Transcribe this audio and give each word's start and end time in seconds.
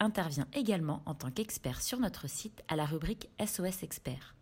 intervient 0.00 0.46
également 0.52 1.02
en 1.06 1.14
tant 1.14 1.30
qu'expert 1.30 1.82
sur 1.82 1.98
notre 1.98 2.28
site 2.28 2.62
à 2.68 2.76
la 2.76 2.84
rubrique 2.84 3.28
SOS 3.44 3.82
Expert. 3.82 4.34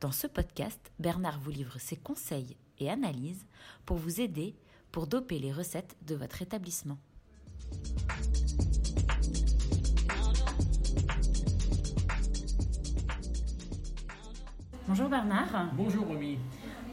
Dans 0.00 0.12
ce 0.12 0.26
podcast, 0.26 0.92
Bernard 0.98 1.40
vous 1.40 1.50
livre 1.50 1.78
ses 1.78 1.96
conseils 1.96 2.56
et 2.78 2.90
analyses 2.90 3.46
pour 3.86 3.96
vous 3.96 4.20
aider 4.20 4.54
pour 4.92 5.06
doper 5.06 5.38
les 5.38 5.52
recettes 5.52 5.96
de 6.06 6.14
votre 6.14 6.42
établissement. 6.42 6.98
Bonjour 14.86 15.08
Bernard. 15.08 15.70
Bonjour 15.74 16.06
Romy. 16.06 16.38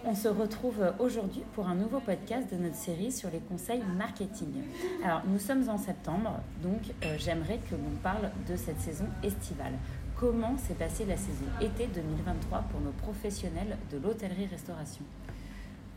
On 0.04 0.16
se 0.16 0.28
retrouve 0.28 0.94
aujourd'hui 0.98 1.44
pour 1.54 1.68
un 1.68 1.76
nouveau 1.76 2.00
podcast 2.00 2.52
de 2.52 2.58
notre 2.58 2.76
série 2.76 3.12
sur 3.12 3.30
les 3.30 3.40
conseils 3.40 3.84
marketing. 3.98 4.64
Alors 5.04 5.22
nous 5.28 5.38
sommes 5.38 5.70
en 5.70 5.78
septembre, 5.78 6.40
donc 6.64 6.80
euh, 7.04 7.16
j'aimerais 7.20 7.59
que 7.70 7.76
l'on 7.76 7.96
parle 8.02 8.32
de 8.50 8.56
cette 8.56 8.80
saison 8.80 9.06
estivale. 9.23 9.73
Comment 10.16 10.58
s'est 10.58 10.73
passée 10.73 11.06
la 11.06 11.17
saison 11.17 11.45
été 11.62 11.86
2023 11.86 12.64
pour 12.72 12.81
nos 12.81 12.92
professionnels 12.92 13.78
de 13.92 14.00
l'hôtellerie-restauration? 14.00 15.03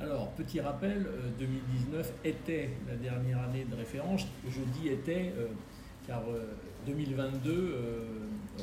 Alors, 0.00 0.28
petit 0.32 0.60
rappel, 0.60 1.06
2019 1.38 2.06
euh, 2.06 2.28
était 2.28 2.70
la 2.86 2.96
dernière 2.96 3.40
année 3.40 3.64
de 3.64 3.74
référence. 3.74 4.26
Je 4.46 4.60
dis 4.78 4.88
était 4.88 5.32
euh, 5.38 5.46
car 6.06 6.22
2022 6.86 7.78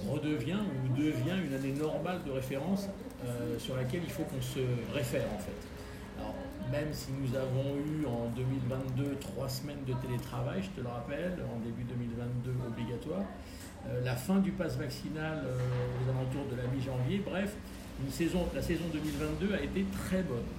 redevient 0.08 0.60
ou 0.86 0.96
devient 0.96 1.38
une 1.44 1.54
année 1.56 1.74
normale 1.74 2.20
de 2.24 2.30
référence 2.30 2.88
euh, 3.24 3.60
sur 3.60 3.76
laquelle 3.76 4.02
il 4.04 4.10
faut 4.10 4.24
qu'on 4.24 4.42
se 4.42 4.60
réfère 4.94 5.28
en 5.34 5.38
fait. 5.38 5.62
Alors, 6.20 6.34
même 6.72 6.92
si 6.92 7.10
nous 7.12 7.36
avons 7.36 7.76
eu 7.78 8.06
en 8.06 8.30
2022 8.36 9.18
trois 9.20 9.48
semaines 9.48 9.84
de 9.86 9.94
télétravail, 9.94 10.64
je 10.64 10.70
te 10.70 10.82
le 10.82 10.88
rappelle, 10.88 11.38
en 11.54 11.60
début 11.60 11.84
2022 11.84 12.52
obligatoire, 12.68 13.24
euh, 13.88 14.04
la 14.04 14.16
fin 14.16 14.40
du 14.40 14.52
pass 14.52 14.76
vaccinal 14.78 15.44
euh, 15.46 15.58
aux 15.58 16.10
alentours 16.10 16.46
de 16.52 16.56
la 16.56 16.68
mi-janvier, 16.68 17.22
bref, 17.24 17.56
la 18.04 18.62
saison 18.62 18.86
2022 18.92 19.54
a 19.54 19.62
été 19.62 19.86
très 20.06 20.24
bonne. 20.24 20.50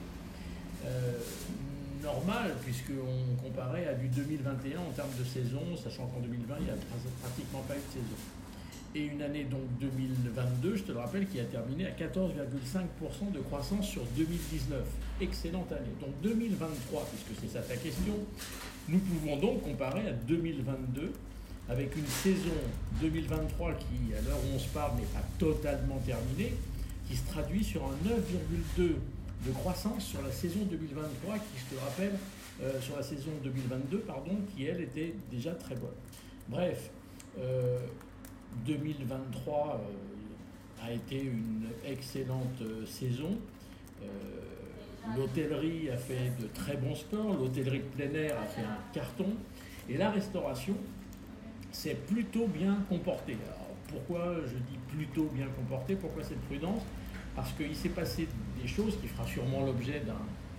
normal, 2.00 2.54
puisqu'on 2.62 3.42
comparait 3.42 3.88
à 3.88 3.94
du 3.94 4.06
2021 4.08 4.78
en 4.78 4.90
termes 4.94 5.16
de 5.18 5.24
saison, 5.24 5.62
sachant 5.82 6.06
qu'en 6.06 6.20
2020, 6.20 6.54
il 6.60 6.64
n'y 6.64 6.70
a 6.70 6.74
pratiquement 7.20 7.62
pas 7.66 7.74
eu 7.74 7.78
de 7.78 7.92
saison 7.92 8.16
et 8.94 9.06
une 9.06 9.22
année 9.22 9.44
donc 9.44 9.62
2022, 9.80 10.76
je 10.76 10.82
te 10.82 10.92
le 10.92 10.98
rappelle, 10.98 11.26
qui 11.26 11.40
a 11.40 11.44
terminé 11.44 11.86
à 11.86 11.90
14,5% 11.90 13.32
de 13.32 13.40
croissance 13.40 13.88
sur 13.88 14.02
2019. 14.16 14.80
Excellente 15.20 15.72
année. 15.72 15.92
Donc 16.00 16.10
2023, 16.22 17.08
puisque 17.10 17.40
c'est 17.40 17.56
ça 17.56 17.62
ta 17.62 17.76
question, 17.76 18.14
nous 18.88 18.98
pouvons 18.98 19.36
donc 19.38 19.62
comparer 19.62 20.08
à 20.08 20.12
2022 20.12 21.12
avec 21.68 21.96
une 21.96 22.06
saison 22.06 22.50
2023 23.00 23.74
qui, 23.74 24.14
à 24.14 24.20
l'heure 24.28 24.38
où 24.38 24.56
on 24.56 24.58
se 24.58 24.68
parle, 24.68 24.96
n'est 24.96 25.06
pas 25.06 25.24
totalement 25.38 25.98
terminée, 26.04 26.52
qui 27.08 27.16
se 27.16 27.26
traduit 27.26 27.64
sur 27.64 27.82
un 27.84 28.08
9,2 28.08 28.94
de 29.46 29.52
croissance 29.52 30.04
sur 30.04 30.22
la 30.22 30.30
saison 30.30 30.60
2023, 30.70 31.34
qui, 31.36 31.40
je 31.56 31.64
te 31.70 31.74
le 31.74 31.80
rappelle, 31.80 32.18
euh, 32.62 32.80
sur 32.80 32.96
la 32.96 33.02
saison 33.02 33.30
2022, 33.42 33.98
pardon, 33.98 34.36
qui 34.54 34.64
elle 34.66 34.82
était 34.82 35.14
déjà 35.30 35.52
très 35.52 35.74
bonne. 35.74 35.90
Bref, 36.48 36.90
euh, 37.38 37.78
2023 38.66 39.80
euh, 39.80 40.86
a 40.86 40.92
été 40.92 41.22
une 41.22 41.66
excellente 41.86 42.60
euh, 42.62 42.84
saison. 42.86 43.38
Euh, 44.02 44.06
l'hôtellerie 45.16 45.90
a 45.90 45.96
fait 45.96 46.32
de 46.40 46.46
très 46.48 46.76
bons 46.76 46.94
scores, 46.94 47.34
l'hôtellerie 47.34 47.80
de 47.80 47.84
plein 47.84 48.14
air 48.14 48.38
a 48.40 48.44
fait 48.44 48.62
un 48.62 48.78
carton, 48.92 49.34
et 49.88 49.96
la 49.96 50.10
restauration 50.10 50.76
s'est 51.70 51.96
plutôt 52.06 52.46
bien 52.46 52.78
comportée. 52.88 53.36
Alors, 53.46 53.76
pourquoi 53.88 54.36
je 54.46 54.54
dis 54.54 54.78
plutôt 54.88 55.28
bien 55.34 55.46
comportée? 55.56 55.96
Pourquoi 55.96 56.22
cette 56.22 56.40
prudence? 56.42 56.82
Parce 57.34 57.52
qu'il 57.52 57.74
s'est 57.74 57.88
passé 57.88 58.28
des 58.60 58.68
choses 58.68 58.98
qui 59.00 59.08
fera 59.08 59.26
sûrement 59.26 59.64
l'objet 59.64 60.02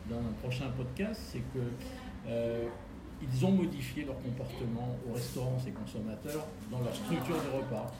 d'un 0.09 0.17
prochain 0.41 0.69
podcast, 0.75 1.21
c'est 1.31 1.41
que 1.53 2.29
ils 3.21 3.45
ont 3.45 3.51
modifié 3.51 4.05
leur 4.05 4.21
comportement 4.21 4.95
au 5.09 5.13
restaurant, 5.13 5.57
ces 5.63 5.71
consommateurs, 5.71 6.45
dans 6.71 6.79
leur 6.79 6.93
structure 6.93 7.35
de 7.35 7.57
repas. 7.57 7.91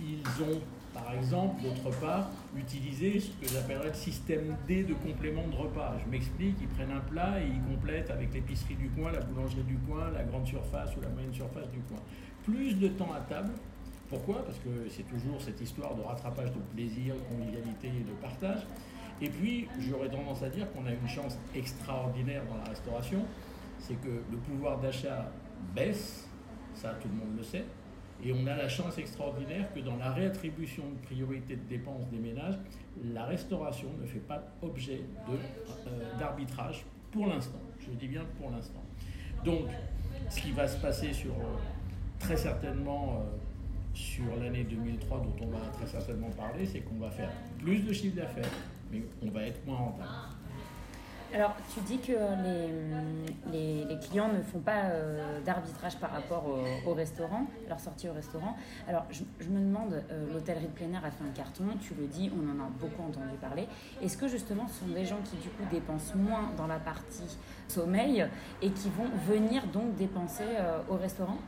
Ils 0.00 0.42
ont, 0.42 0.60
par 0.94 1.12
exemple, 1.14 1.62
d'autre 1.62 1.98
part, 2.00 2.30
utilisé 2.56 3.20
ce 3.20 3.30
que 3.30 3.52
j'appellerais 3.52 3.88
le 3.88 3.94
système 3.94 4.56
D 4.66 4.84
de 4.84 4.94
complément 4.94 5.46
de 5.48 5.56
repas. 5.56 5.96
Je 6.04 6.10
m'explique, 6.10 6.56
ils 6.60 6.68
prennent 6.68 6.92
un 6.92 7.00
plat 7.00 7.40
et 7.40 7.46
ils 7.46 7.74
complètent 7.74 8.10
avec 8.10 8.32
l'épicerie 8.32 8.76
du 8.76 8.88
coin, 8.90 9.10
la 9.12 9.20
boulangerie 9.20 9.64
du 9.64 9.76
coin, 9.78 10.10
la 10.10 10.22
grande 10.22 10.46
surface 10.46 10.96
ou 10.96 11.00
la 11.00 11.08
moyenne 11.08 11.34
surface 11.34 11.68
du 11.70 11.80
coin. 11.80 11.98
Plus 12.44 12.74
de 12.74 12.88
temps 12.88 13.12
à 13.12 13.20
table. 13.20 13.50
Pourquoi? 14.08 14.44
Parce 14.44 14.58
que 14.58 14.88
c'est 14.88 15.02
toujours 15.02 15.40
cette 15.40 15.60
histoire 15.60 15.94
de 15.94 16.02
rattrapage 16.02 16.50
de 16.52 16.60
plaisir, 16.74 17.14
de 17.14 17.36
convivialité 17.36 17.88
et 17.88 18.04
de 18.04 18.14
partage. 18.22 18.66
Et 19.20 19.28
puis, 19.28 19.66
j'aurais 19.80 20.08
tendance 20.08 20.42
à 20.42 20.48
dire 20.48 20.70
qu'on 20.72 20.86
a 20.86 20.92
une 20.92 21.08
chance 21.08 21.36
extraordinaire 21.54 22.42
dans 22.48 22.56
la 22.56 22.70
restauration, 22.70 23.24
c'est 23.78 24.00
que 24.00 24.22
le 24.30 24.36
pouvoir 24.38 24.78
d'achat 24.78 25.30
baisse, 25.74 26.28
ça 26.74 26.94
tout 27.00 27.08
le 27.08 27.14
monde 27.14 27.36
le 27.36 27.42
sait, 27.42 27.64
et 28.24 28.32
on 28.32 28.46
a 28.46 28.56
la 28.56 28.68
chance 28.68 28.98
extraordinaire 28.98 29.72
que 29.72 29.80
dans 29.80 29.96
la 29.96 30.10
réattribution 30.10 30.82
de 30.90 31.06
priorité 31.06 31.54
de 31.54 31.62
dépenses 31.68 32.08
des 32.10 32.18
ménages, 32.18 32.58
la 33.12 33.24
restauration 33.24 33.88
ne 34.00 34.06
fait 34.06 34.18
pas 34.18 34.42
objet 34.60 35.02
euh, 35.28 36.18
d'arbitrage 36.18 36.84
pour 37.12 37.28
l'instant. 37.28 37.60
Je 37.78 37.90
dis 37.90 38.08
bien 38.08 38.24
pour 38.40 38.50
l'instant. 38.50 38.82
Donc, 39.44 39.66
ce 40.28 40.40
qui 40.40 40.50
va 40.50 40.66
se 40.66 40.80
passer 40.80 41.12
sur 41.12 41.30
euh, 41.30 41.56
très 42.18 42.36
certainement 42.36 43.20
euh, 43.20 43.36
sur 43.94 44.24
l'année 44.40 44.64
2003 44.64 45.20
dont 45.20 45.46
on 45.46 45.50
va 45.50 45.60
très 45.72 45.86
certainement 45.86 46.30
parler, 46.30 46.66
c'est 46.66 46.80
qu'on 46.80 46.98
va 46.98 47.10
faire 47.10 47.30
plus 47.58 47.80
de 47.80 47.92
chiffre 47.92 48.16
d'affaires, 48.16 48.50
mais 48.90 49.02
on 49.22 49.30
va 49.30 49.42
être 49.44 49.64
moins 49.64 49.76
rentable. 49.76 50.10
Alors, 51.34 51.54
tu 51.74 51.80
dis 51.80 51.98
que 51.98 52.12
les, 53.52 53.98
clients 54.08 54.32
ne 54.32 54.40
font 54.40 54.60
pas 54.60 54.84
euh, 54.84 55.40
d'arbitrage 55.44 55.96
par 55.98 56.10
rapport 56.12 56.44
au, 56.86 56.94
restaurant, 56.94 57.46
leur 57.68 57.78
sortie 57.78 58.08
au 58.08 58.14
restaurant. 58.14 58.56
Alors, 58.88 59.04
je, 59.10 59.48
me 59.48 59.60
demande, 59.60 60.02
euh, 60.10 60.32
l'hôtellerie 60.32 60.66
de 60.66 60.72
plein 60.72 60.90
air 60.92 61.04
a 61.04 61.10
fait 61.10 61.24
un 61.24 61.34
carton, 61.34 61.64
tu 61.80 61.94
le 61.94 62.06
dis, 62.06 62.30
on 62.34 62.48
en 62.48 62.64
a 62.64 62.68
beaucoup 62.80 63.02
entendu 63.02 63.36
parler. 63.40 63.68
Est-ce 64.02 64.16
que 64.16 64.26
justement 64.26 64.66
ce 64.68 64.80
sont 64.80 64.92
des 64.94 65.04
gens 65.04 65.18
qui 65.22 65.36
du 65.36 65.48
coup 65.50 65.64
dépensent 65.70 66.16
moins 66.16 66.50
dans 66.56 66.66
la 66.66 66.78
partie 66.78 67.36
sommeil 67.68 68.26
et 68.62 68.70
qui 68.70 68.88
vont 68.88 69.10
venir 69.26 69.66
donc 69.66 69.96
dépenser 69.96 70.44
euh, 70.58 70.78
au 70.88 70.96
restaurant? 70.96 71.38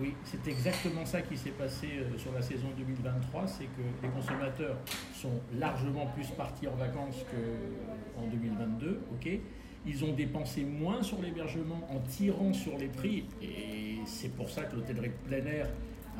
Oui, 0.00 0.14
c'est 0.24 0.46
exactement 0.48 1.04
ça 1.04 1.22
qui 1.22 1.36
s'est 1.36 1.50
passé 1.50 1.88
euh, 1.98 2.18
sur 2.18 2.32
la 2.32 2.42
saison 2.42 2.68
2023, 2.76 3.46
c'est 3.46 3.64
que 3.64 3.82
les 4.02 4.08
consommateurs 4.08 4.76
sont 5.14 5.40
largement 5.58 6.06
plus 6.06 6.28
partis 6.28 6.66
en 6.66 6.74
vacances 6.74 7.24
qu'en 7.30 8.26
2022, 8.26 9.00
ok 9.12 9.40
ils 9.84 10.04
ont 10.04 10.12
dépensé 10.12 10.64
moins 10.64 11.02
sur 11.02 11.20
l'hébergement 11.20 11.80
en 11.90 11.98
tirant 12.00 12.52
sur 12.52 12.78
les 12.78 12.86
prix, 12.86 13.24
et 13.42 13.98
c'est 14.06 14.34
pour 14.36 14.48
ça 14.48 14.62
que 14.62 14.76
l'hôtellerie 14.76 15.10
plein 15.26 15.44
air 15.44 15.68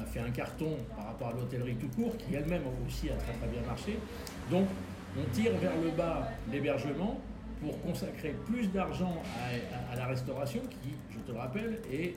a 0.01 0.05
fait 0.05 0.21
un 0.21 0.31
carton 0.31 0.77
par 0.97 1.07
rapport 1.07 1.29
à 1.29 1.33
l'hôtellerie 1.33 1.77
tout 1.77 1.89
court, 1.89 2.17
qui 2.17 2.35
elle-même 2.35 2.63
aussi 2.87 3.11
a 3.11 3.15
très 3.15 3.33
très 3.35 3.47
bien 3.47 3.63
marché. 3.63 3.99
Donc 4.51 4.67
on 5.17 5.31
tire 5.33 5.53
vers 5.59 5.77
le 5.81 5.91
bas 5.91 6.29
l'hébergement 6.51 7.21
pour 7.61 7.81
consacrer 7.83 8.35
plus 8.47 8.67
d'argent 8.69 9.23
à, 9.93 9.97
la 9.97 10.07
restauration, 10.07 10.61
qui, 10.83 10.91
je 11.11 11.19
te 11.21 11.31
le 11.31 11.39
rappelle, 11.39 11.81
est 11.93 12.17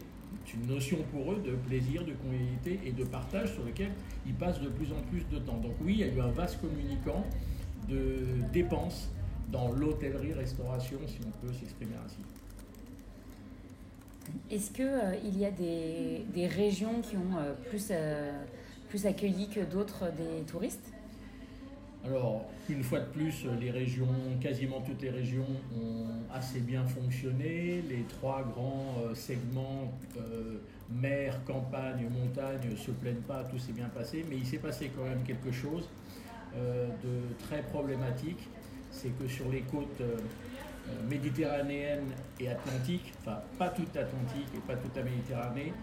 une 0.54 0.68
notion 0.68 0.98
pour 1.12 1.34
eux 1.34 1.42
de 1.46 1.56
plaisir, 1.68 2.06
de 2.06 2.14
convivialité 2.14 2.80
et 2.86 2.92
de 2.92 3.04
partage 3.04 3.54
sur 3.54 3.64
lequel 3.66 3.92
ils 4.26 4.34
passent 4.34 4.62
de 4.62 4.70
plus 4.70 4.92
en 4.92 5.02
plus 5.10 5.26
de 5.32 5.40
temps. 5.40 5.58
Donc 5.58 5.74
oui, 5.82 5.94
il 5.94 6.00
y 6.00 6.04
a 6.04 6.08
eu 6.08 6.22
un 6.22 6.32
vaste 6.32 6.60
communicant 6.62 7.26
de 7.90 8.20
dépenses 8.54 9.10
dans 9.52 9.72
l'hôtellerie-restauration, 9.72 10.98
si 11.08 11.20
on 11.26 11.46
peut 11.46 11.54
s'exprimer 11.54 11.96
ainsi. 12.04 12.18
Est-ce 14.50 14.72
qu'il 14.72 14.86
euh, 14.86 15.16
il 15.24 15.38
y 15.38 15.46
a 15.46 15.52
des, 15.52 16.26
des, 16.34 16.48
régions 16.48 17.02
qui 17.02 17.16
ont 17.16 17.38
euh, 17.38 17.54
plus, 17.70 17.88
euh, 17.92 18.32
plus 18.90 19.06
accueilli 19.06 19.50
que 19.50 19.60
d'autres 19.60 20.06
des 20.18 20.44
touristes? 20.48 20.92
Alors, 22.06 22.46
une 22.69 22.84
fois 22.84 23.00
de 23.00 23.06
plus, 23.06 23.46
les 23.60 23.72
régions, 23.72 24.07
quasiment 24.40 24.81
toutes 24.81 25.02
les 25.02 25.10
régions 25.10 25.48
ont 25.75 26.06
assez 26.31 26.60
bien 26.60 26.84
fonctionné. 26.86 27.84
Les 27.90 28.04
trois 28.07 28.44
grands 28.44 28.98
euh, 29.00 29.16
segments, 29.16 29.92
euh, 30.18 30.60
mer, 30.92 31.44
campagne, 31.46 32.07
montagne, 32.10 32.69
ne 32.69 32.75
se 32.75 32.92
plaignent 32.92 33.24
pas, 33.28 33.44
tout 33.46 33.57
s'est 33.57 33.72
bien 33.72 33.90
passé. 33.90 34.24
Mais 34.30 34.38
il 34.38 34.46
s'est 34.46 34.60
passé 34.60 34.92
quand 34.96 35.04
même 35.04 35.24
quelque 35.24 35.52
chose 35.52 35.90
de 36.56 37.46
très 37.46 37.62
problématique, 37.63 38.48
c'est 38.90 39.10
que 39.19 39.28
sur 39.28 39.50
les 39.51 39.60
côtes 39.60 40.01
méditerranéennes 41.10 42.13
et 42.40 42.48
atlantiques, 42.48 43.12
enfin 43.19 43.40
pas 43.60 43.68
toute 43.68 43.94
l'Atlantique 43.94 44.48
et 44.56 44.60
pas 44.60 44.78
toute 44.78 44.96
la 44.96 45.04
Méditerranée, 45.04 45.74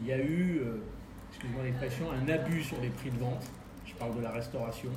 il 0.00 0.06
y 0.06 0.12
a 0.14 0.18
eu, 0.18 0.62
excusez-moi 1.28 1.64
l'expression, 1.64 2.06
un 2.12 2.26
abus 2.32 2.62
sur 2.62 2.80
les 2.80 2.88
prix 2.88 3.10
de 3.10 3.18
vente, 3.18 3.44
je 3.84 3.92
parle 3.92 4.16
de 4.16 4.22
la 4.22 4.30
restauration, 4.30 4.88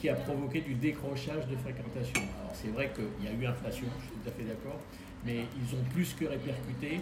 qui 0.00 0.08
a 0.08 0.14
provoqué 0.14 0.60
du 0.60 0.74
décrochage 0.74 1.46
de 1.48 1.56
fréquentation. 1.56 2.22
Alors 2.40 2.54
c'est 2.54 2.68
vrai 2.68 2.90
qu'il 2.94 3.24
y 3.24 3.28
a 3.28 3.32
eu 3.32 3.46
inflation, 3.46 3.86
je 3.98 4.06
suis 4.06 4.14
tout 4.14 4.28
à 4.28 4.32
fait 4.32 4.44
d'accord, 4.44 4.78
mais 5.26 5.40
ils 5.56 5.74
ont 5.74 5.82
plus 5.92 6.14
que 6.14 6.24
répercuté. 6.24 7.00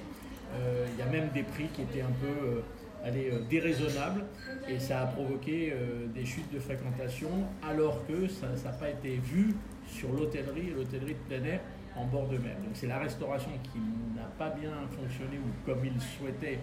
Euh, 0.54 0.86
il 0.92 0.98
y 0.98 1.02
a 1.02 1.10
même 1.10 1.28
des 1.34 1.42
prix 1.42 1.66
qui 1.74 1.82
étaient 1.82 2.00
un 2.00 2.14
peu 2.20 2.26
euh, 2.26 2.60
euh, 3.04 3.40
déraisonnables 3.50 4.24
et 4.68 4.78
ça 4.78 5.02
a 5.02 5.06
provoqué 5.06 5.74
des 6.14 6.24
chutes 6.24 6.52
de 6.52 6.58
fréquentation 6.58 7.28
alors 7.62 8.06
que 8.06 8.26
ça 8.28 8.46
n'a 8.48 8.72
pas 8.72 8.88
été 8.88 9.16
vu 9.16 9.54
sur 9.88 10.12
l'hôtellerie 10.12 10.70
et 10.70 10.74
l'hôtellerie 10.74 11.14
de 11.14 11.34
plein 11.34 11.44
air 11.44 11.60
en 11.96 12.06
bord 12.06 12.28
de 12.28 12.38
mer. 12.38 12.56
Donc 12.64 12.74
c'est 12.74 12.86
la 12.86 12.98
restauration 12.98 13.50
qui 13.62 13.78
n'a 14.16 14.26
pas 14.38 14.50
bien 14.50 14.72
fonctionné 14.90 15.38
ou 15.38 15.66
comme 15.66 15.84
ils 15.84 16.00
souhaitaient 16.00 16.58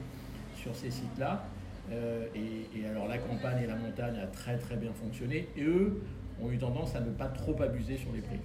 sur 0.56 0.75
ces 0.75 0.91
sites-là. 0.91 1.45
et, 1.91 2.80
et, 2.80 2.88
alors 2.88 3.07
la 3.07 3.18
campagne 3.18 3.63
et 3.63 3.68
la 3.68 3.75
montagne 3.75 4.18
a 4.21 4.27
très 4.27 4.57
très 4.57 4.75
bien 4.75 4.91
fonctionné. 4.94 5.47
Et 5.57 5.63
eux 5.63 6.01
ont 6.41 6.51
eu 6.51 6.57
tendance 6.57 6.95
à 6.95 7.01
ne 7.01 7.12
pas 7.12 7.27
trop 7.27 7.62
abuser 7.62 7.97
sur 7.97 8.12
les 8.12 8.21
prix. 8.21 8.39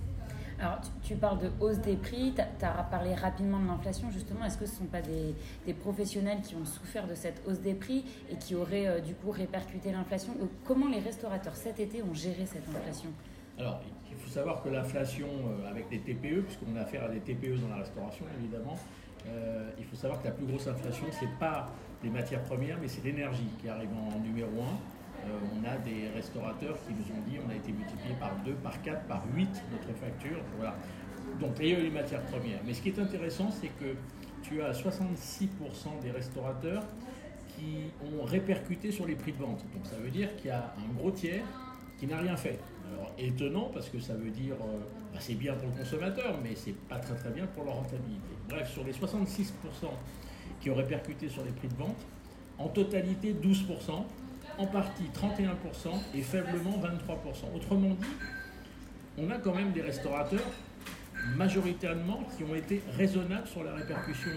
Alors, 0.61 0.81
tu, 1.05 1.15
parles 1.15 1.39
de 1.39 1.51
hausse 1.61 1.79
des 1.79 1.95
prix, 1.95 2.35
tu 2.35 2.65
as, 2.65 2.83
parlé 2.91 3.15
rapidement 3.15 3.61
de 3.61 3.67
l'inflation, 3.69 4.11
justement. 4.11 4.45
Est-ce 4.45 4.59
que 4.59 4.67
ce 4.67 4.73
ne 4.73 4.79
sont 4.79 4.85
pas 4.87 5.01
des, 5.01 5.73
professionnels 5.75 6.41
qui 6.43 6.57
ont 6.57 6.65
souffert 6.65 7.07
de 7.07 7.15
cette 7.15 7.43
hausse 7.47 7.61
des 7.61 7.75
prix 7.75 8.05
et 8.31 8.35
qui 8.35 8.57
auraient 8.57 8.89
euh, 8.89 9.01
du 9.01 9.15
coup 9.15 9.31
répercuté 9.31 9.93
l'inflation? 9.93 10.33
Comment 10.65 10.89
les 10.89 10.99
restaurateurs 10.99 11.55
cet 11.55 11.79
été 11.79 12.03
ont 12.03 12.13
géré 12.13 12.45
cette 12.45 12.69
inflation? 12.69 13.11
Alors, 13.57 13.81
il 14.11 14.17
faut 14.17 14.31
savoir 14.31 14.61
que 14.63 14.69
l'inflation 14.69 15.29
euh, 15.29 15.71
avec 15.71 15.89
des 15.91 16.01
TPE, 16.01 16.43
puisqu'on 16.43 16.75
a 16.77 16.81
affaire 16.81 17.05
à 17.05 17.09
des 17.09 17.21
TPE 17.21 17.61
dans 17.61 17.69
la 17.69 17.77
restauration 17.77 18.25
évidemment, 18.41 18.77
euh, 19.29 19.71
il 19.79 19.85
faut 19.85 19.97
savoir 19.97 20.21
que 20.21 20.27
la 20.27 20.33
plus 20.33 20.47
grosse 20.47 20.67
inflation, 20.67 21.07
ce 21.13 21.25
n'est 21.25 21.31
pas 21.39 21.69
les 22.03 22.11
matières 22.11 22.43
premières, 22.45 22.79
mais 22.81 22.89
c'est 22.89 23.05
l'énergie 23.05 23.49
qui 23.61 23.69
arrive 23.69 23.91
en 23.93 24.19
numéro 24.21 24.51
1. 24.51 24.98
Euh, 25.27 25.39
on 25.55 25.65
a 25.65 25.77
des 25.79 26.09
restaurateurs 26.15 26.77
qui 26.87 26.95
nous 26.95 27.17
ont 27.17 27.23
dit 27.29 27.39
on 27.45 27.51
a 27.51 27.55
été 27.55 27.73
multiplié 27.73 28.15
par 28.19 28.35
2, 28.45 28.53
par 28.55 28.81
4, 28.83 29.03
par 29.07 29.25
8 29.35 29.49
notre 29.73 29.99
facture. 29.99 30.39
Donc 31.41 31.57
il 31.61 31.69
y 31.69 31.75
a 31.75 31.79
eu 31.79 31.83
les 31.83 31.91
matières 31.91 32.23
premières. 32.23 32.61
Mais 32.67 32.75
ce 32.75 32.83
qui 32.83 32.89
est 32.89 32.99
intéressant, 32.99 33.51
c'est 33.51 33.69
que 33.69 33.95
tu 34.43 34.63
as 34.63 34.73
66% 34.73 36.01
des 36.03 36.11
restaurateurs 36.11 36.85
qui 37.49 37.91
ont 38.03 38.25
répercuté 38.25 38.91
sur 38.93 39.07
les 39.07 39.15
prix 39.15 39.33
de 39.33 39.39
vente. 39.39 39.65
Donc 39.75 39.85
ça 39.85 39.97
veut 39.97 40.11
dire 40.11 40.35
qu'il 40.37 40.47
y 40.47 40.51
a 40.51 40.75
un 40.79 40.93
gros 40.95 41.11
tiers 41.11 41.45
qui 41.99 42.07
n'a 42.07 42.19
rien 42.19 42.37
fait. 42.37 42.59
Alors 42.93 43.13
étonnant 43.19 43.71
parce 43.73 43.89
que 43.89 43.99
ça 44.01 44.15
veut 44.15 44.31
dire 44.31 44.55
euh, 44.55 44.79
bah, 45.13 45.19
c'est 45.21 45.35
bien 45.35 45.55
pour 45.55 45.69
le 45.69 45.75
consommateur, 45.75 46.39
mais 46.43 46.55
c'est 46.55 46.77
pas 46.89 46.99
très 46.99 47.15
très 47.17 47.31
bien 47.31 47.47
pour 47.47 47.65
leur 47.65 47.75
rentabilité. 47.75 48.29
Bref, 48.49 48.73
sur 48.73 48.85
les 48.85 48.93
66% 48.93 49.53
qui 50.61 50.71
ont 50.71 50.75
répercuté 50.75 51.29
sur 51.29 51.45
les 51.45 51.51
prix 51.51 51.69
de 51.69 51.75
vente, 51.75 52.07
en 52.59 52.69
totalité 52.69 53.35
12% 53.35 54.05
en 54.59 54.67
partie 54.67 55.05
31% 55.15 55.47
et 56.15 56.23
faiblement 56.23 56.79
23%. 56.79 57.57
Autrement 57.57 57.91
dit, 57.91 58.07
on 59.17 59.31
a 59.31 59.39
quand 59.39 59.55
même 59.55 59.73
des 59.73 59.83
restaurateurs 59.83 60.51
majoritairement 61.37 62.23
qui 62.37 62.45
ont 62.45 62.55
été 62.55 62.83
raisonnables 62.97 63.47
sur 63.47 63.65
la 63.65 63.75
répercussion 63.75 64.31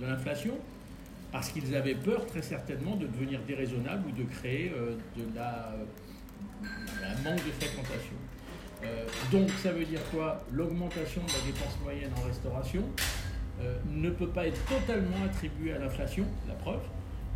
de 0.00 0.06
l'inflation 0.06 0.54
parce 1.32 1.50
qu'ils 1.50 1.74
avaient 1.74 1.94
peur 1.94 2.26
très 2.26 2.42
certainement 2.42 2.96
de 2.96 3.06
devenir 3.06 3.40
déraisonnables 3.46 4.08
ou 4.08 4.12
de 4.12 4.24
créer 4.24 4.72
euh, 4.74 4.96
de 5.16 5.34
la, 5.34 5.74
manque 7.22 7.44
de 7.44 7.52
fréquentation. 7.52 8.14
Euh, 8.84 9.04
donc 9.30 9.50
ça 9.62 9.72
veut 9.72 9.84
dire 9.84 10.00
quoi? 10.10 10.44
L'augmentation 10.52 11.20
de 11.22 11.28
la 11.28 11.52
dépense 11.52 11.76
moyenne 11.82 12.10
en 12.16 12.26
restauration 12.26 12.82
euh, 13.60 13.76
ne 13.90 14.08
peut 14.10 14.28
pas 14.28 14.46
être 14.46 14.64
totalement 14.66 15.24
attribuée 15.24 15.72
à 15.72 15.78
l'inflation, 15.78 16.24
la 16.46 16.54
preuve. 16.54 16.82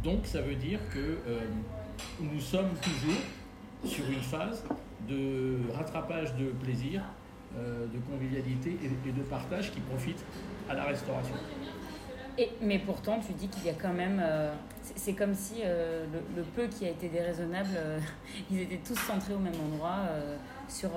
Donc 0.05 0.25
ça 0.25 0.41
veut 0.41 0.55
dire 0.55 0.79
que 0.93 1.19
nous 2.21 2.41
sommes 2.41 2.71
toujours 2.81 3.23
sur 3.85 4.09
une 4.09 4.21
phase 4.21 4.65
de 5.09 5.59
rattrapage 5.75 6.35
de 6.37 6.50
plaisir, 6.50 7.03
euh, 7.59 7.87
de 7.87 7.99
convivialité 8.11 8.79
et, 8.83 9.12
de 9.12 9.23
partage 9.23 9.73
qui 9.73 9.81
profite 9.81 10.25
à 10.69 10.75
la 10.75 10.85
restauration. 10.85 11.35
Et, 12.39 12.50
mais 12.62 12.79
pourtant, 12.79 13.21
tu 13.21 13.33
dis 13.35 13.49
qu'il 13.49 13.65
y 13.65 13.69
a 13.69 13.75
quand 13.75 13.93
même. 13.93 14.21
Euh, 14.23 14.55
c'est 14.97 15.12
comme 15.12 15.35
si 15.35 15.56
euh, 15.65 16.06
le, 16.37 16.43
peu 16.43 16.67
qui 16.67 16.87
a 16.87 16.91
été 16.91 17.09
déraisonnable, 17.09 17.71
ils 18.50 18.61
étaient 18.61 18.81
tous 18.85 18.99
centrés 18.99 19.35
au 19.35 19.39
même 19.39 19.61
endroit 19.73 20.00
sur, 20.69 20.91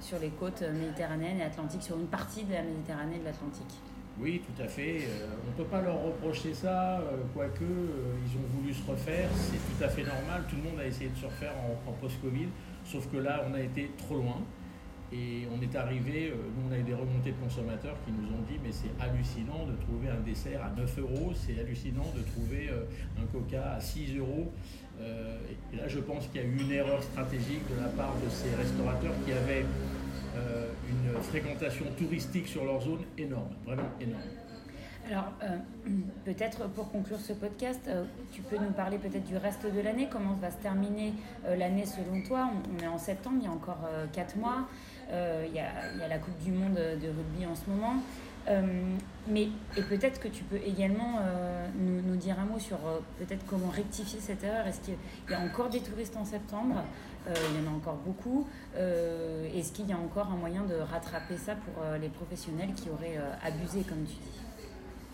sur 0.00 0.18
les 0.18 0.30
côtes 0.30 0.62
méditerranéennes 0.62 1.38
et 1.38 1.44
atlantiques, 1.44 1.82
sur 1.82 1.96
une 1.96 2.06
partie 2.06 2.44
de 2.44 2.52
la 2.52 2.62
Méditerranée 2.62 3.16
et 3.16 3.20
de 3.20 3.24
l'Atlantique. 3.24 3.74
Oui, 4.20 4.42
tout 4.46 4.62
à 4.62 4.68
fait. 4.68 4.98
Euh, 5.08 5.26
on 5.46 5.50
ne 5.50 5.56
peut 5.56 5.70
pas 5.70 5.80
leur 5.80 6.02
reprocher 6.02 6.52
ça, 6.54 6.98
euh, 6.98 7.22
quoique 7.34 7.64
euh, 7.64 8.14
ils 8.26 8.36
ont 8.36 8.60
voulu 8.60 8.74
se 8.74 8.88
refaire. 8.88 9.28
C'est 9.34 9.56
tout 9.56 9.84
à 9.84 9.88
fait 9.88 10.02
normal. 10.02 10.44
Tout 10.48 10.56
le 10.56 10.70
monde 10.70 10.80
a 10.80 10.86
essayé 10.86 11.10
de 11.10 11.16
se 11.16 11.26
refaire 11.26 11.54
en, 11.86 11.92
post-Covid. 11.92 12.48
Sauf 12.84 13.10
que 13.10 13.16
là, 13.16 13.44
on 13.48 13.54
a 13.54 13.60
été 13.60 13.90
trop 13.96 14.16
loin. 14.16 14.36
Et 15.12 15.46
on 15.54 15.60
est 15.60 15.76
arrivé, 15.76 16.32
nous 16.56 16.70
on 16.70 16.72
a 16.72 16.78
eu 16.78 16.82
des 16.82 16.94
remontées 16.94 17.32
de 17.32 17.36
consommateurs 17.44 17.96
qui 18.06 18.12
nous 18.12 18.28
ont 18.28 18.42
dit 18.48 18.58
mais 18.64 18.72
c'est 18.72 18.92
hallucinant 18.98 19.66
de 19.66 19.76
trouver 19.82 20.08
un 20.08 20.20
dessert 20.24 20.64
à 20.64 20.70
9 20.70 20.98
euros, 21.00 21.32
c'est 21.34 21.60
hallucinant 21.60 22.10
de 22.16 22.22
trouver 22.32 22.70
un 23.20 23.26
coca 23.26 23.74
à 23.74 23.80
6 23.80 24.16
euros. 24.16 24.50
Et 24.98 25.76
là 25.76 25.86
je 25.86 25.98
pense 25.98 26.28
qu'il 26.28 26.40
y 26.40 26.44
a 26.44 26.46
eu 26.46 26.56
une 26.58 26.72
erreur 26.72 27.02
stratégique 27.02 27.60
de 27.68 27.82
la 27.82 27.88
part 27.88 28.14
de 28.24 28.30
ces 28.30 28.54
restaurateurs 28.56 29.12
qui 29.26 29.32
avaient 29.32 29.66
euh, 30.34 30.66
une 30.88 31.22
fréquentation 31.22 31.84
touristique 31.98 32.48
sur 32.48 32.64
leur 32.64 32.80
zone 32.80 33.00
énorme, 33.18 33.50
vraiment 33.66 33.90
énorme. 34.00 34.22
Alors, 35.10 35.32
euh, 35.42 35.58
peut-être 36.24 36.68
pour 36.70 36.90
conclure 36.90 37.20
ce 37.20 37.32
podcast, 37.32 37.80
euh, 37.88 38.04
tu 38.32 38.42
peux 38.42 38.56
nous 38.56 38.70
parler 38.70 38.98
peut-être 38.98 39.24
du 39.24 39.36
reste 39.36 39.64
de 39.64 39.80
l'année, 39.80 40.08
comment 40.10 40.34
va 40.34 40.50
se 40.50 40.56
terminer 40.56 41.14
l'année 41.56 41.84
selon 41.86 42.22
toi? 42.22 42.50
On, 42.78 42.82
est 42.82 42.88
en 42.88 42.98
septembre, 42.98 43.36
il 43.40 43.44
y 43.44 43.48
a 43.48 43.52
encore 43.52 43.88
4 44.12 44.36
mois, 44.36 44.68
il 45.10 45.54
y 45.54 45.58
a, 45.58 46.08
la 46.08 46.18
Coupe 46.18 46.38
du 46.38 46.52
Monde 46.52 46.74
de 46.74 47.08
rugby 47.08 47.46
en 47.46 47.54
ce 47.54 47.68
moment. 47.68 47.94
mais, 49.28 49.48
et 49.76 49.82
peut-être 49.82 50.20
que 50.20 50.28
tu 50.28 50.44
peux 50.44 50.56
également 50.56 51.18
nous, 51.78 52.16
dire 52.16 52.38
un 52.38 52.44
mot 52.44 52.58
sur 52.58 52.78
peut-être 53.18 53.44
comment 53.46 53.68
rectifier 53.68 54.20
cette 54.20 54.44
erreur. 54.44 54.66
Est-ce 54.66 54.80
qu'il 54.80 54.94
y 55.30 55.34
a 55.34 55.40
encore 55.40 55.68
des 55.68 55.80
touristes 55.80 56.16
en 56.16 56.24
septembre? 56.24 56.82
Euh, 57.28 57.34
il 57.50 57.62
y 57.62 57.68
en 57.68 57.72
a 57.72 57.76
encore 57.76 57.96
beaucoup. 58.04 58.46
Euh, 58.76 59.46
est-ce 59.54 59.72
qu'il 59.72 59.88
y 59.88 59.92
a 59.92 59.98
encore 59.98 60.30
un 60.32 60.36
moyen 60.36 60.64
de 60.64 60.74
rattraper 60.74 61.36
ça 61.36 61.54
pour 61.54 61.82
euh, 61.82 61.98
les 61.98 62.08
professionnels 62.08 62.72
qui 62.74 62.90
auraient 62.90 63.18
abusé, 63.44 63.82
comme 63.82 64.04
tu 64.04 64.14
dis? 64.14 64.40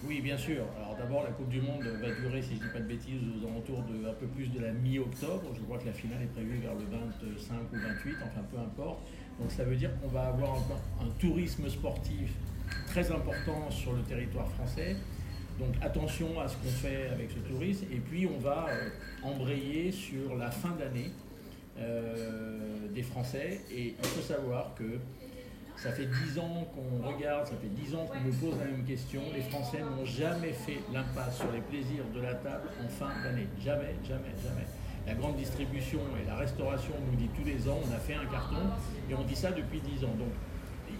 Oui, 0.06 0.20
bien 0.20 0.36
sûr. 0.36 0.64
Alors 0.76 0.96
d'abord, 0.96 1.24
la 1.24 1.30
Coupe 1.30 1.48
du 1.48 1.60
Monde 1.60 1.82
va 1.82 2.10
durer, 2.14 2.42
si 2.42 2.50
je 2.50 2.60
ne 2.60 2.66
dis 2.66 2.72
pas 2.72 2.80
de 2.80 2.84
bêtises, 2.84 3.20
aux 3.20 3.46
alentours 3.46 3.82
de 3.82 4.08
un 4.08 4.14
peu 4.14 4.26
plus 4.26 4.48
de 4.48 4.60
la 4.60 4.72
mi-octobre. 4.72 5.50
Je 5.54 5.60
crois 5.62 5.78
que 5.78 5.86
la 5.86 5.92
finale 5.92 6.22
est 6.22 6.32
prévue 6.32 6.58
vers 6.58 6.74
le 6.74 6.84
25 6.84 7.54
ou 7.72 7.76
28, 7.76 8.16
enfin 8.24 8.42
peu 8.50 8.58
importe. 8.58 9.00
Donc 9.40 9.50
ça 9.50 9.64
veut 9.64 9.76
dire 9.76 9.90
qu'on 10.00 10.08
va 10.08 10.26
avoir 10.26 10.54
un, 10.54 11.06
un 11.06 11.10
tourisme 11.18 11.68
sportif 11.68 12.30
très 12.86 13.10
important 13.10 13.70
sur 13.70 13.92
le 13.92 14.02
territoire 14.02 14.48
français. 14.52 14.96
Donc 15.58 15.74
attention 15.82 16.40
à 16.40 16.46
ce 16.46 16.56
qu'on 16.56 16.68
fait 16.68 17.08
avec 17.08 17.30
ce 17.30 17.38
tourisme. 17.38 17.86
Et 17.92 17.98
puis 17.98 18.26
on 18.26 18.38
va 18.38 18.66
embrayer 19.22 19.90
sur 19.90 20.36
la 20.36 20.50
fin 20.50 20.70
d'année 20.70 21.10
euh, 21.78 22.88
des 22.94 23.02
Français. 23.02 23.60
Et 23.72 23.94
il 23.98 24.08
faut 24.08 24.22
savoir 24.22 24.74
que 24.74 24.98
ça 25.78 25.92
fait 25.92 26.06
dix 26.06 26.38
ans 26.38 26.66
qu'on 26.74 27.06
regarde, 27.06 27.46
ça 27.46 27.54
fait 27.54 27.68
dix 27.68 27.94
ans 27.94 28.04
qu'on 28.06 28.20
nous 28.20 28.32
pose 28.34 28.58
la 28.58 28.64
même 28.64 28.84
question. 28.84 29.22
Les 29.32 29.42
Français 29.42 29.78
n'ont 29.80 30.04
jamais 30.04 30.52
fait 30.52 30.80
l'impasse 30.92 31.38
sur 31.38 31.52
les 31.52 31.60
plaisirs 31.60 32.04
de 32.12 32.20
la 32.20 32.34
table 32.34 32.68
en 32.84 32.88
fin 32.88 33.10
d'année. 33.22 33.46
Jamais, 33.62 33.94
jamais, 34.02 34.34
jamais. 34.42 34.66
La 35.06 35.14
grande 35.14 35.36
distribution 35.36 36.00
et 36.20 36.26
la 36.26 36.34
restauration 36.34 36.94
nous 37.08 37.16
dit 37.16 37.28
tous 37.28 37.44
les 37.44 37.68
ans, 37.68 37.78
on 37.88 37.94
a 37.94 37.98
fait 37.98 38.14
un 38.14 38.26
carton 38.26 38.56
et 39.08 39.14
on 39.14 39.22
dit 39.22 39.36
ça 39.36 39.52
depuis 39.52 39.80
dix 39.80 40.04
ans. 40.04 40.14
Donc, 40.18 40.32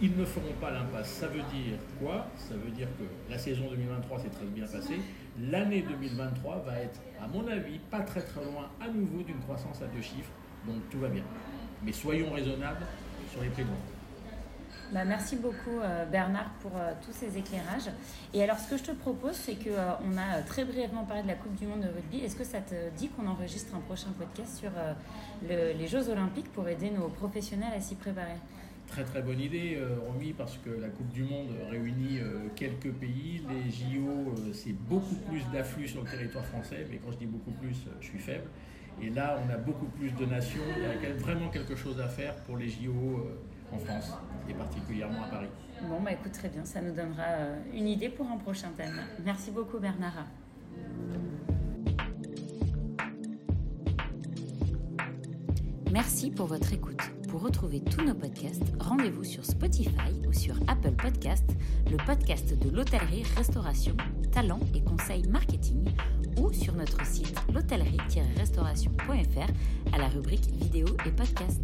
ils 0.00 0.16
ne 0.16 0.24
feront 0.24 0.54
pas 0.60 0.70
l'impasse. 0.70 1.08
Ça 1.08 1.26
veut 1.26 1.42
dire 1.52 1.78
quoi? 2.00 2.28
Ça 2.36 2.54
veut 2.54 2.70
dire 2.70 2.86
que 2.98 3.32
la 3.32 3.38
saison 3.38 3.64
2023 3.70 4.20
s'est 4.20 4.28
très 4.28 4.46
bien 4.46 4.64
passée. 4.64 5.00
L'année 5.40 5.82
2023 5.82 6.62
va 6.64 6.78
être, 6.78 7.00
à 7.20 7.26
mon 7.26 7.48
avis, 7.48 7.80
pas 7.90 8.00
très 8.00 8.22
très 8.22 8.44
loin 8.44 8.70
à 8.80 8.86
nouveau 8.88 9.22
d'une 9.22 9.40
croissance 9.40 9.82
à 9.82 9.86
deux 9.86 10.02
chiffres. 10.02 10.30
Donc 10.66 10.88
tout 10.88 11.00
va 11.00 11.08
bien. 11.08 11.24
Mais 11.82 11.92
soyons 11.92 12.30
raisonnables 12.32 12.86
sur 13.32 13.42
les 13.42 13.48
prix 13.48 13.64
de 13.64 13.68
vente. 13.68 13.97
Bah, 14.92 15.04
merci 15.04 15.36
beaucoup 15.36 15.80
euh, 15.82 16.06
Bernard 16.06 16.50
pour 16.60 16.72
euh, 16.76 16.92
tous 17.04 17.12
ces 17.12 17.36
éclairages. 17.36 17.90
Et 18.32 18.42
alors 18.42 18.58
ce 18.58 18.70
que 18.70 18.78
je 18.78 18.84
te 18.84 18.92
propose, 18.92 19.34
c'est 19.34 19.54
qu'on 19.54 19.70
euh, 19.70 20.38
a 20.38 20.40
très 20.42 20.64
brièvement 20.64 21.04
parlé 21.04 21.22
de 21.22 21.28
la 21.28 21.34
Coupe 21.34 21.54
du 21.56 21.66
Monde 21.66 21.80
de 21.80 21.88
rugby. 21.88 22.24
Est-ce 22.24 22.36
que 22.36 22.44
ça 22.44 22.60
te 22.60 22.74
dit 22.96 23.08
qu'on 23.08 23.26
enregistre 23.26 23.74
un 23.74 23.80
prochain 23.80 24.08
podcast 24.18 24.56
sur 24.58 24.70
les 25.46 25.86
Jeux 25.86 26.08
olympiques 26.08 26.50
pour 26.52 26.66
aider 26.68 26.90
nos 26.90 27.08
professionnels 27.08 27.72
à 27.76 27.80
s'y 27.80 27.96
préparer? 27.96 28.38
Très 28.86 29.04
très 29.04 29.20
bonne 29.20 29.40
idée, 29.40 29.78
Romy, 30.06 30.32
parce 30.32 30.56
que 30.56 30.70
la 30.70 30.88
Coupe 30.88 31.12
du 31.12 31.22
Monde 31.24 31.48
réunit 31.70 32.20
quelques 32.56 32.90
pays. 32.92 33.42
Les 33.48 33.70
JO, 33.70 34.34
c'est 34.54 34.72
beaucoup 34.72 35.16
plus 35.28 35.42
d'afflux 35.52 35.88
sur 35.88 36.02
le 36.02 36.10
territoire 36.10 36.44
français, 36.46 36.86
mais 36.90 36.96
quand 36.96 37.12
je 37.12 37.18
dis 37.18 37.26
beaucoup 37.26 37.50
plus, 37.52 37.76
je 38.00 38.06
suis 38.06 38.18
faible. 38.18 38.48
Et 39.02 39.10
là, 39.10 39.38
on 39.46 39.52
a 39.52 39.58
beaucoup 39.58 39.86
plus 39.86 40.10
de 40.12 40.24
nations. 40.24 40.62
Il 40.76 40.82
y 40.82 41.12
a 41.12 41.14
vraiment 41.14 41.50
quelque 41.50 41.76
chose 41.76 42.00
à 42.00 42.08
faire 42.08 42.34
pour 42.36 42.56
les 42.56 42.68
JO 42.68 43.28
en 43.72 43.78
France, 43.78 44.12
et 44.48 44.54
particulièrement 44.54 45.24
à 45.24 45.28
Paris. 45.28 45.48
Bon, 45.82 46.00
bah 46.00 46.12
écoute, 46.12 46.32
très 46.32 46.48
bien, 46.48 46.64
ça 46.64 46.80
nous 46.80 46.92
donnera 46.92 47.24
une 47.72 47.86
idée 47.86 48.08
pour 48.08 48.26
un 48.26 48.36
prochain 48.36 48.70
thème. 48.76 49.00
Merci 49.24 49.50
beaucoup, 49.50 49.78
Bernard. 49.78 50.26
Merci 55.92 56.30
pour 56.30 56.46
votre 56.46 56.72
écoute. 56.72 57.00
Pour 57.28 57.42
retrouver 57.42 57.80
tous 57.80 58.02
nos 58.02 58.14
podcasts, 58.14 58.62
rendez-vous 58.78 59.24
sur 59.24 59.44
Spotify 59.44 60.12
ou 60.26 60.32
sur 60.32 60.54
Apple 60.66 60.92
Podcasts, 60.92 61.56
le 61.90 61.96
podcast 62.04 62.58
de 62.58 62.70
l'hôtellerie, 62.70 63.24
restauration, 63.36 63.96
talent 64.32 64.60
et 64.74 64.82
conseils 64.82 65.26
marketing, 65.28 65.84
ou 66.40 66.52
sur 66.52 66.74
notre 66.74 67.04
site 67.06 67.34
l'hôtellerie-restauration.fr 67.52 69.94
à 69.94 69.98
la 69.98 70.08
rubrique 70.08 70.50
vidéo 70.52 70.86
et 71.06 71.10
podcasts. 71.10 71.62